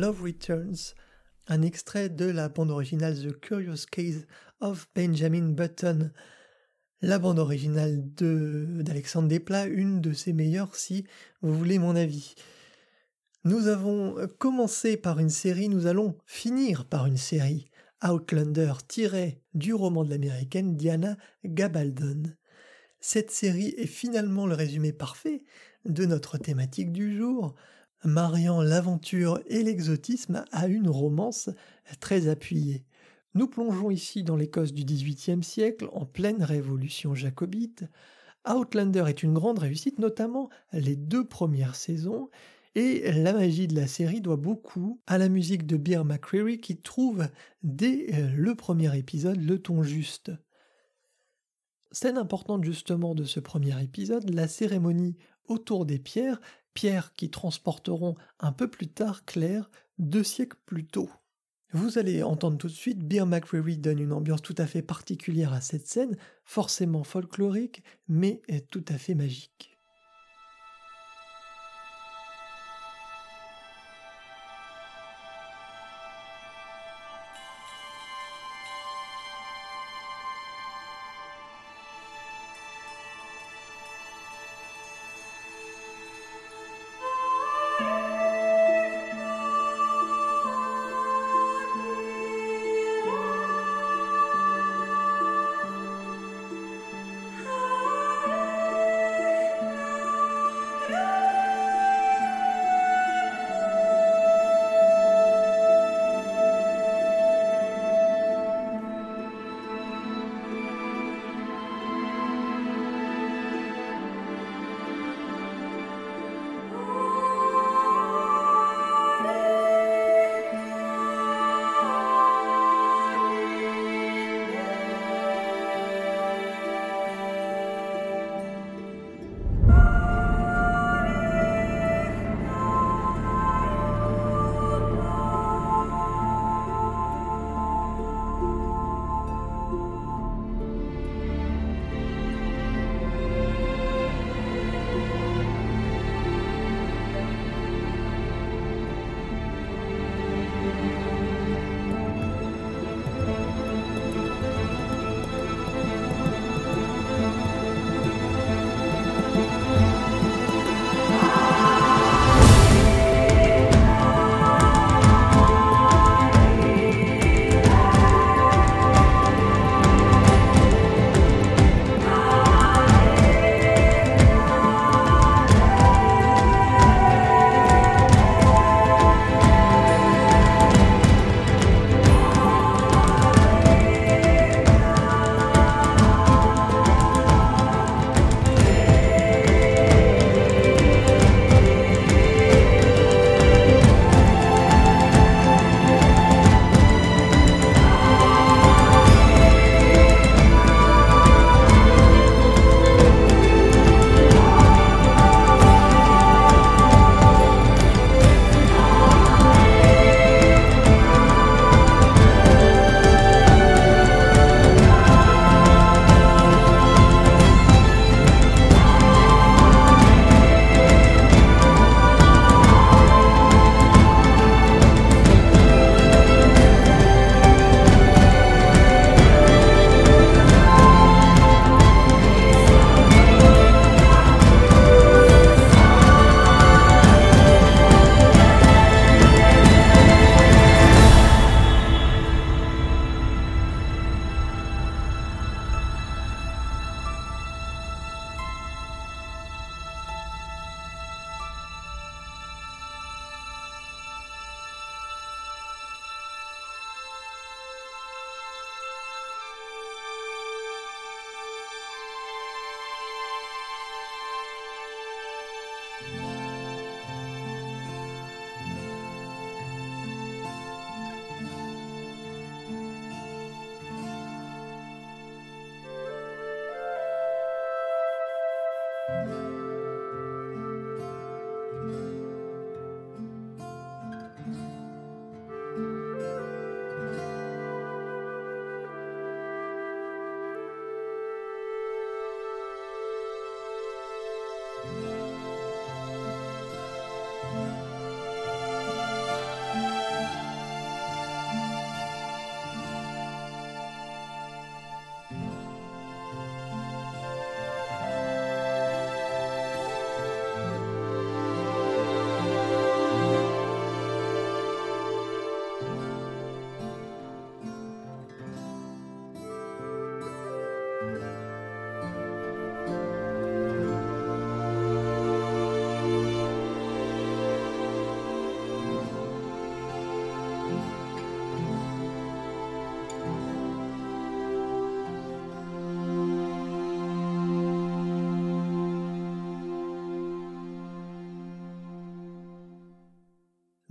Love 0.00 0.22
Returns, 0.22 0.94
un 1.46 1.60
extrait 1.60 2.08
de 2.08 2.24
la 2.24 2.48
bande 2.48 2.70
originale 2.70 3.18
The 3.20 3.38
Curious 3.38 3.84
Case 3.84 4.26
of 4.62 4.88
Benjamin 4.96 5.50
Button, 5.50 6.10
la 7.02 7.18
bande 7.18 7.38
originale 7.38 8.00
d'Alexandre 8.14 9.28
Desplat, 9.28 9.66
une 9.66 10.00
de 10.00 10.14
ses 10.14 10.32
meilleures 10.32 10.74
si 10.74 11.04
vous 11.42 11.52
voulez 11.52 11.78
mon 11.78 11.96
avis. 11.96 12.34
Nous 13.44 13.66
avons 13.66 14.16
commencé 14.38 14.96
par 14.96 15.18
une 15.18 15.28
série, 15.28 15.68
nous 15.68 15.86
allons 15.86 16.16
finir 16.24 16.86
par 16.86 17.04
une 17.04 17.18
série. 17.18 17.70
Outlander 18.02 18.72
tiré 18.88 19.42
du 19.52 19.74
roman 19.74 20.02
de 20.02 20.08
l'américaine 20.08 20.78
Diana 20.78 21.18
Gabaldon. 21.44 22.22
Cette 23.00 23.30
série 23.30 23.74
est 23.76 23.86
finalement 23.86 24.46
le 24.46 24.54
résumé 24.54 24.94
parfait 24.94 25.44
de 25.84 26.06
notre 26.06 26.38
thématique 26.38 26.90
du 26.90 27.18
jour, 27.18 27.54
mariant 28.04 28.62
l'aventure 28.62 29.40
et 29.46 29.62
l'exotisme 29.62 30.44
à 30.52 30.66
une 30.66 30.88
romance 30.88 31.50
très 32.00 32.28
appuyée. 32.28 32.84
Nous 33.34 33.46
plongeons 33.46 33.90
ici 33.90 34.24
dans 34.24 34.36
l'Écosse 34.36 34.72
du 34.72 34.84
XVIIIe 34.84 35.44
siècle, 35.44 35.88
en 35.92 36.04
pleine 36.04 36.42
révolution 36.42 37.14
jacobite. 37.14 37.84
Outlander 38.48 39.04
est 39.06 39.22
une 39.22 39.34
grande 39.34 39.58
réussite, 39.58 39.98
notamment 39.98 40.48
les 40.72 40.96
deux 40.96 41.24
premières 41.24 41.76
saisons, 41.76 42.30
et 42.74 43.10
la 43.12 43.32
magie 43.32 43.66
de 43.66 43.74
la 43.74 43.86
série 43.86 44.20
doit 44.20 44.36
beaucoup 44.36 45.00
à 45.06 45.18
la 45.18 45.28
musique 45.28 45.66
de 45.66 45.76
Bear 45.76 46.04
McCreary 46.04 46.60
qui 46.60 46.76
trouve 46.76 47.26
dès 47.62 48.30
le 48.34 48.54
premier 48.54 48.96
épisode 48.96 49.40
le 49.40 49.60
ton 49.60 49.82
juste. 49.82 50.32
Scène 51.92 52.18
importante 52.18 52.64
justement 52.64 53.16
de 53.16 53.24
ce 53.24 53.40
premier 53.40 53.82
épisode, 53.82 54.30
la 54.30 54.46
cérémonie 54.46 55.16
autour 55.48 55.84
des 55.84 55.98
pierres 55.98 56.40
pierres 56.74 57.14
qui 57.14 57.30
transporteront 57.30 58.14
un 58.38 58.52
peu 58.52 58.68
plus 58.68 58.88
tard 58.88 59.24
Claire 59.24 59.70
deux 59.98 60.24
siècles 60.24 60.58
plus 60.66 60.86
tôt. 60.86 61.10
Vous 61.72 61.98
allez 61.98 62.22
entendre 62.22 62.58
tout 62.58 62.66
de 62.66 62.72
suite, 62.72 63.06
Beer 63.06 63.26
McCreary 63.26 63.78
donne 63.78 64.00
une 64.00 64.12
ambiance 64.12 64.42
tout 64.42 64.56
à 64.58 64.66
fait 64.66 64.82
particulière 64.82 65.52
à 65.52 65.60
cette 65.60 65.86
scène, 65.86 66.16
forcément 66.44 67.04
folklorique, 67.04 67.84
mais 68.08 68.42
tout 68.70 68.84
à 68.88 68.98
fait 68.98 69.14
magique. 69.14 69.69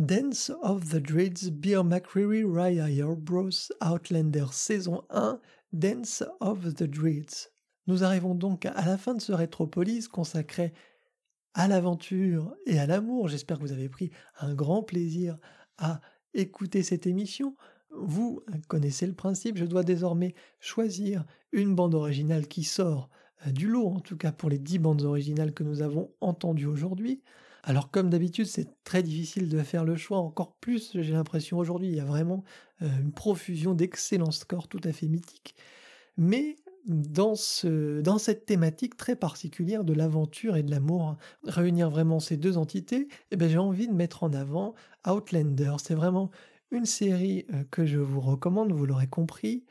Dance 0.10 0.52
of 0.64 0.90
the 0.90 1.00
Dreads, 1.00 1.52
Beer 1.52 1.84
McCreary, 1.84 2.44
Raya 2.44 3.16
Bros, 3.16 3.70
Outlander 3.80 4.48
saison 4.52 5.04
1, 5.12 5.40
Dance 5.72 6.24
of 6.40 6.74
the 6.74 6.86
Dreads. 6.86 7.52
Nous 7.86 8.04
arrivons 8.04 8.34
donc 8.34 8.66
à 8.66 8.86
la 8.88 8.98
fin 8.98 9.14
de 9.14 9.22
ce 9.22 9.34
Rétropolis 9.34 10.08
consacré 10.08 10.74
à 11.54 11.68
l'aventure 11.68 12.56
et 12.66 12.80
à 12.80 12.88
l'amour. 12.88 13.28
J'espère 13.28 13.60
que 13.60 13.62
vous 13.62 13.72
avez 13.72 13.88
pris 13.88 14.10
un 14.40 14.56
grand 14.56 14.82
plaisir 14.82 15.38
à 15.78 16.02
écouter 16.34 16.82
cette 16.82 17.06
émission. 17.06 17.56
Vous 17.92 18.42
connaissez 18.68 19.06
le 19.06 19.14
principe, 19.14 19.60
je 19.60 19.66
dois 19.66 19.84
désormais 19.84 20.34
choisir 20.60 21.24
une 21.52 21.76
bande 21.76 21.94
originale 21.94 22.48
qui 22.48 22.64
sort 22.64 23.12
euh, 23.46 23.52
du 23.52 23.68
lot, 23.68 23.86
en 23.86 24.00
tout 24.00 24.18
cas 24.18 24.32
pour 24.32 24.50
les 24.50 24.58
dix 24.58 24.80
bandes 24.80 25.04
originales 25.04 25.54
que 25.54 25.64
nous 25.64 25.84
avons 25.84 26.10
entendues 26.20 26.66
aujourd'hui. 26.66 27.22
Alors 27.64 27.92
comme 27.92 28.10
d'habitude, 28.10 28.46
c'est 28.46 28.84
très 28.84 29.04
difficile 29.04 29.50
de 29.50 29.62
faire 29.62 29.84
le 29.86 29.96
choix, 29.96 30.20
encore 30.20 30.56
plus 30.56 30.92
j'ai 30.94 31.14
l'impression 31.14 31.58
aujourd'hui, 31.58 31.90
il 31.90 31.96
y 31.96 32.00
a 32.00 32.06
vraiment 32.06 32.44
euh, 32.82 32.88
une 33.02 33.12
profusion 33.12 33.74
d'excellents 33.74 34.32
scores 34.32 34.68
tout 34.68 34.82
à 34.84 34.92
fait 34.92 35.08
mythiques. 35.08 35.56
Mais 36.18 36.58
dans, 36.86 37.36
ce, 37.36 38.02
dans 38.02 38.18
cette 38.18 38.46
thématique 38.46 38.98
très 38.98 39.16
particulière 39.16 39.84
de 39.84 39.94
l'aventure 39.94 40.56
et 40.56 40.64
de 40.64 40.72
l'amour, 40.72 41.18
réunir 41.44 41.90
vraiment 41.90 42.20
ces 42.20 42.38
deux 42.38 42.58
entités, 42.58 43.08
eh 43.32 43.36
ben, 43.36 43.50
j'ai 43.50 43.58
envie 43.58 43.88
de 43.88 43.94
mettre 43.94 44.24
en 44.24 44.34
avant 44.34 44.74
Outlander. 45.08 45.76
C'est 45.84 45.96
vraiment 45.96 46.32
une 46.72 46.86
série 46.86 47.46
euh, 47.54 47.64
que 47.72 47.86
je 47.86 48.00
vous 48.00 48.22
recommande, 48.22 48.72
vous 48.72 48.86
l'aurez 48.86 49.08
compris. 49.08 49.66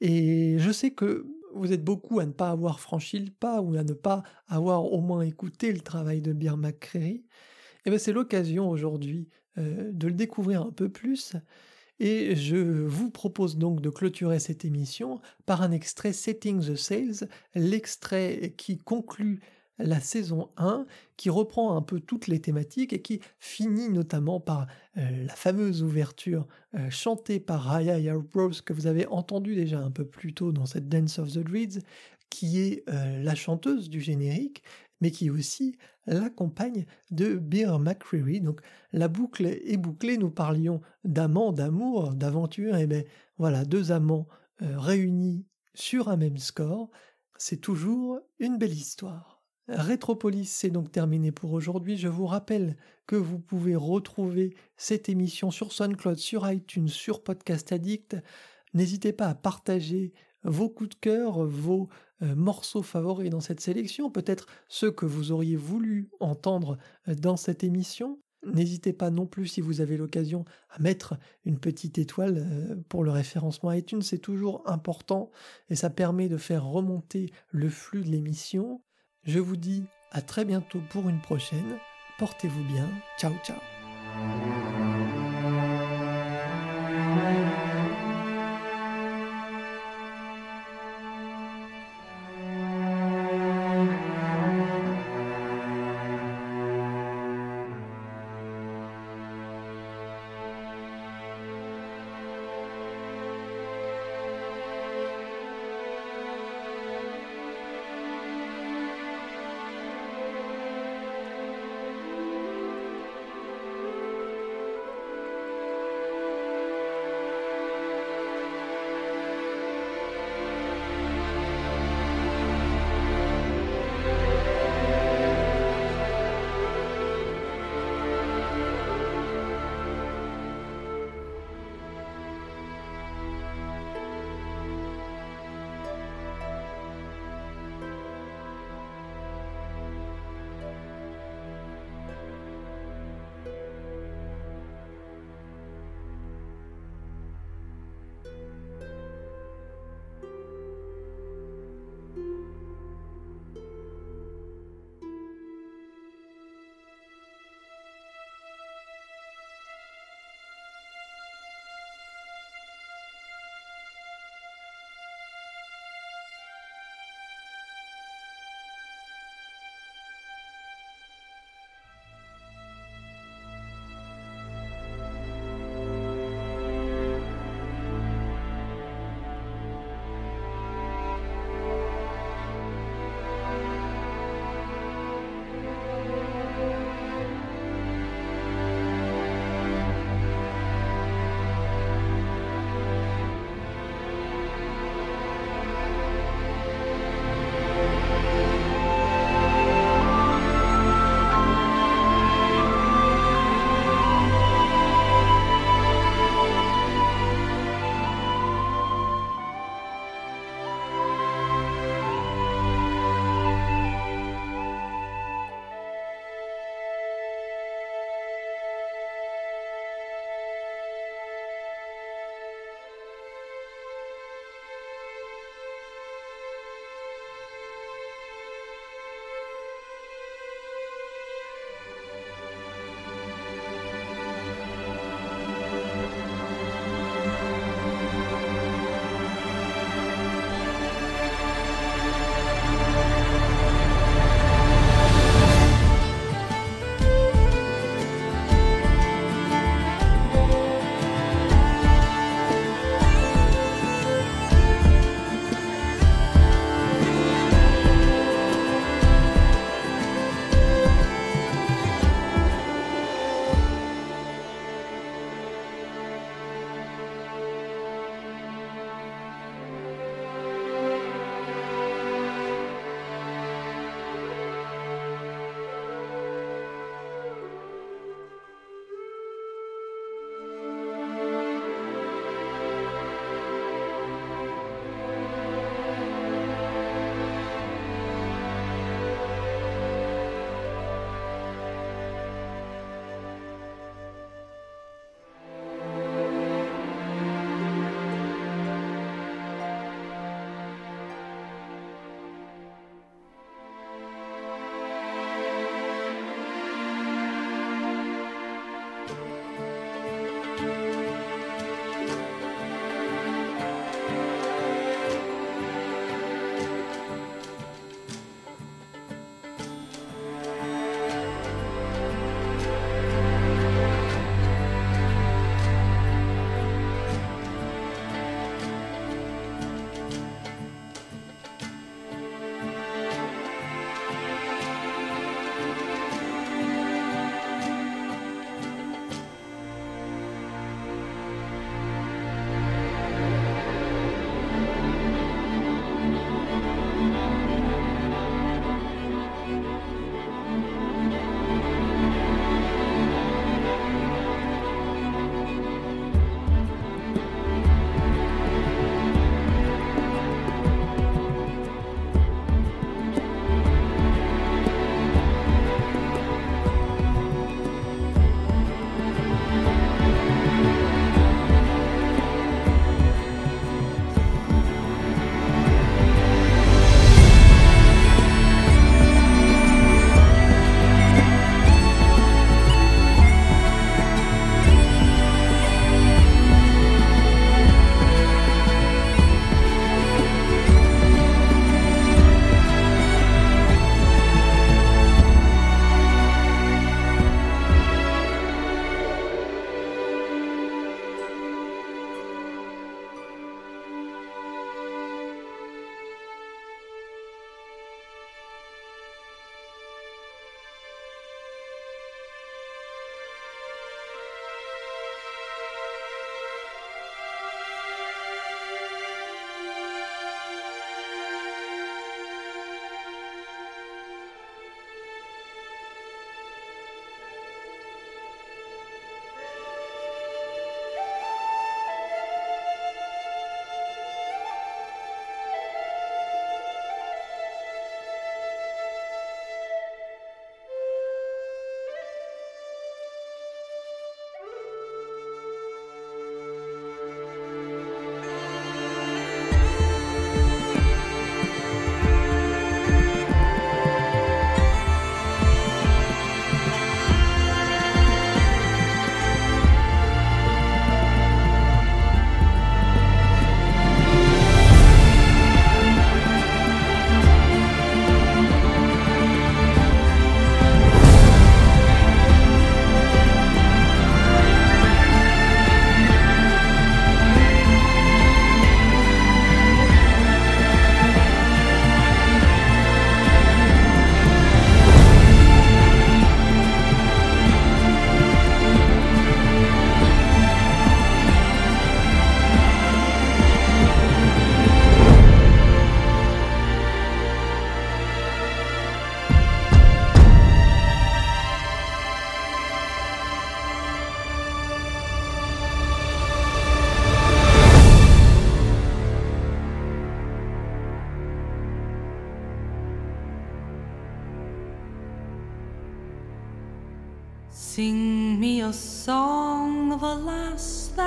Et 0.00 0.56
je 0.58 0.70
sais 0.70 0.90
que 0.90 1.26
vous 1.58 1.72
êtes 1.72 1.84
beaucoup 1.84 2.20
à 2.20 2.26
ne 2.26 2.32
pas 2.32 2.50
avoir 2.50 2.80
franchi 2.80 3.18
le 3.18 3.30
pas 3.30 3.60
ou 3.60 3.76
à 3.76 3.84
ne 3.84 3.92
pas 3.92 4.22
avoir 4.46 4.84
au 4.92 5.00
moins 5.00 5.22
écouté 5.22 5.72
le 5.72 5.80
travail 5.80 6.20
de 6.20 6.32
Beer 6.32 6.56
McCreary. 6.56 7.24
Et 7.84 7.90
bien 7.90 7.98
c'est 7.98 8.12
l'occasion 8.12 8.68
aujourd'hui 8.68 9.28
euh, 9.58 9.90
de 9.92 10.08
le 10.08 10.14
découvrir 10.14 10.62
un 10.62 10.72
peu 10.72 10.88
plus. 10.88 11.36
Et 12.00 12.36
je 12.36 12.56
vous 12.56 13.10
propose 13.10 13.56
donc 13.56 13.80
de 13.80 13.90
clôturer 13.90 14.38
cette 14.38 14.64
émission 14.64 15.20
par 15.46 15.62
un 15.62 15.72
extrait 15.72 16.12
Setting 16.12 16.60
the 16.60 16.76
Sales, 16.76 17.28
l'extrait 17.54 18.54
qui 18.56 18.78
conclut 18.78 19.40
la 19.78 20.00
saison 20.00 20.50
1 20.56 20.86
qui 21.16 21.30
reprend 21.30 21.76
un 21.76 21.82
peu 21.82 22.00
toutes 22.00 22.26
les 22.26 22.40
thématiques 22.40 22.92
et 22.92 23.02
qui 23.02 23.20
finit 23.38 23.88
notamment 23.88 24.40
par 24.40 24.66
euh, 24.96 25.24
la 25.24 25.34
fameuse 25.34 25.82
ouverture 25.82 26.46
euh, 26.74 26.90
chantée 26.90 27.40
par 27.40 27.62
Raya 27.62 27.98
Yarbrough 27.98 28.62
que 28.64 28.72
vous 28.72 28.86
avez 28.86 29.06
entendu 29.06 29.54
déjà 29.54 29.80
un 29.80 29.90
peu 29.90 30.04
plus 30.04 30.34
tôt 30.34 30.52
dans 30.52 30.66
cette 30.66 30.88
Dance 30.88 31.18
of 31.18 31.32
the 31.32 31.38
Druids 31.38 31.80
qui 32.30 32.60
est 32.60 32.84
euh, 32.88 33.22
la 33.22 33.34
chanteuse 33.34 33.88
du 33.88 34.00
générique 34.00 34.62
mais 35.00 35.10
qui 35.10 35.26
est 35.26 35.30
aussi 35.30 35.76
la 36.06 36.28
compagne 36.28 36.86
de 37.12 37.36
Beer 37.36 37.78
McCreary. 37.78 38.40
Donc 38.40 38.60
la 38.92 39.06
boucle 39.06 39.46
est 39.46 39.76
bouclée, 39.76 40.18
nous 40.18 40.30
parlions 40.30 40.80
d'amants, 41.04 41.52
d'amour, 41.52 42.14
d'aventure, 42.14 42.74
et 42.76 42.88
bien 42.88 43.04
voilà, 43.36 43.64
deux 43.64 43.92
amants 43.92 44.26
réunis 44.60 45.44
sur 45.74 46.08
un 46.08 46.16
même 46.16 46.38
score, 46.38 46.90
c'est 47.36 47.60
toujours 47.60 48.18
une 48.40 48.58
belle 48.58 48.72
histoire. 48.72 49.37
Rétropolis, 49.68 50.50
c'est 50.50 50.70
donc 50.70 50.90
terminé 50.90 51.30
pour 51.30 51.52
aujourd'hui. 51.52 51.98
Je 51.98 52.08
vous 52.08 52.26
rappelle 52.26 52.76
que 53.06 53.16
vous 53.16 53.38
pouvez 53.38 53.76
retrouver 53.76 54.54
cette 54.76 55.10
émission 55.10 55.50
sur 55.50 55.72
SoundCloud, 55.72 56.16
sur 56.16 56.50
iTunes, 56.50 56.88
sur 56.88 57.22
Podcast 57.22 57.70
Addict. 57.70 58.16
N'hésitez 58.72 59.12
pas 59.12 59.26
à 59.26 59.34
partager 59.34 60.14
vos 60.42 60.70
coups 60.70 60.90
de 60.90 60.94
cœur, 60.94 61.44
vos 61.44 61.88
euh, 62.22 62.34
morceaux 62.34 62.82
favoris 62.82 63.30
dans 63.30 63.40
cette 63.40 63.60
sélection, 63.60 64.10
peut-être 64.10 64.46
ceux 64.68 64.90
que 64.90 65.06
vous 65.06 65.32
auriez 65.32 65.56
voulu 65.56 66.10
entendre 66.20 66.78
euh, 67.08 67.14
dans 67.14 67.36
cette 67.36 67.62
émission. 67.62 68.18
N'hésitez 68.46 68.92
pas 68.92 69.10
non 69.10 69.26
plus, 69.26 69.48
si 69.48 69.60
vous 69.60 69.80
avez 69.80 69.96
l'occasion, 69.96 70.44
à 70.70 70.80
mettre 70.80 71.18
une 71.44 71.58
petite 71.58 71.98
étoile 71.98 72.38
euh, 72.38 72.76
pour 72.88 73.04
le 73.04 73.10
référencement 73.10 73.72
iTunes. 73.72 74.02
C'est 74.02 74.18
toujours 74.18 74.62
important 74.66 75.30
et 75.68 75.76
ça 75.76 75.90
permet 75.90 76.28
de 76.28 76.36
faire 76.36 76.64
remonter 76.64 77.32
le 77.50 77.68
flux 77.68 78.02
de 78.02 78.10
l'émission. 78.10 78.80
Je 79.28 79.38
vous 79.40 79.56
dis 79.56 79.84
à 80.10 80.22
très 80.22 80.46
bientôt 80.46 80.80
pour 80.88 81.10
une 81.10 81.20
prochaine. 81.20 81.76
Portez-vous 82.18 82.64
bien. 82.64 82.88
Ciao 83.18 83.34
ciao. 83.44 83.58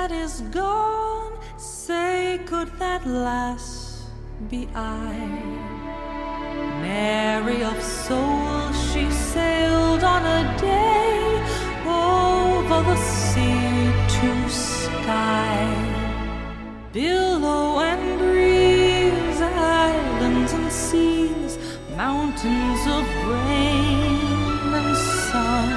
That 0.02 0.10
is 0.10 0.40
gone. 0.50 1.32
Say, 1.58 2.40
could 2.44 2.70
that 2.80 3.06
lass 3.06 3.66
be 4.50 4.68
I? 4.74 5.14
Mary 6.86 7.62
of 7.62 7.78
soul, 7.80 8.72
she 8.86 9.04
sailed 9.34 10.02
on 10.14 10.22
a 10.40 10.42
day 10.58 11.20
over 11.86 12.78
the 12.90 12.96
sea 12.96 13.92
to 14.16 14.30
sky. 14.50 15.62
Billow 16.92 17.78
and 17.90 18.04
breeze, 18.18 19.40
islands 19.40 20.52
and 20.52 20.72
seas, 20.72 21.52
mountains 21.96 22.82
of 22.96 23.04
rain 23.30 24.74
and 24.80 24.96
sun 25.26 25.70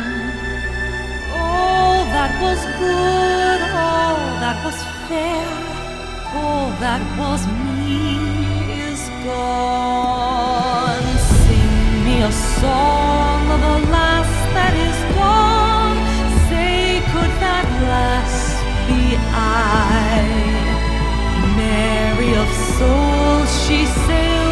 All 1.38 2.00
that 2.16 2.34
was 2.46 2.62
good, 2.82 3.65
all 3.76 4.18
that 4.44 4.58
was 4.66 4.78
fair, 5.08 5.48
all 6.34 6.70
that 6.80 7.02
was 7.20 7.42
me, 7.76 8.16
is 8.90 9.02
gone. 9.26 11.08
Sing 11.44 12.06
me 12.06 12.16
a 12.22 12.32
song 12.62 13.42
of 13.56 13.62
a 13.76 13.78
last 13.96 14.38
that 14.56 14.74
is 14.88 15.00
gone. 15.20 16.00
Say, 16.48 17.04
could 17.12 17.34
that 17.44 17.68
last 17.92 18.64
be 18.88 19.02
I? 19.34 20.24
Mary 21.58 22.32
of 22.44 22.50
soul, 22.78 23.46
she 23.60 23.86
sailed. 24.08 24.45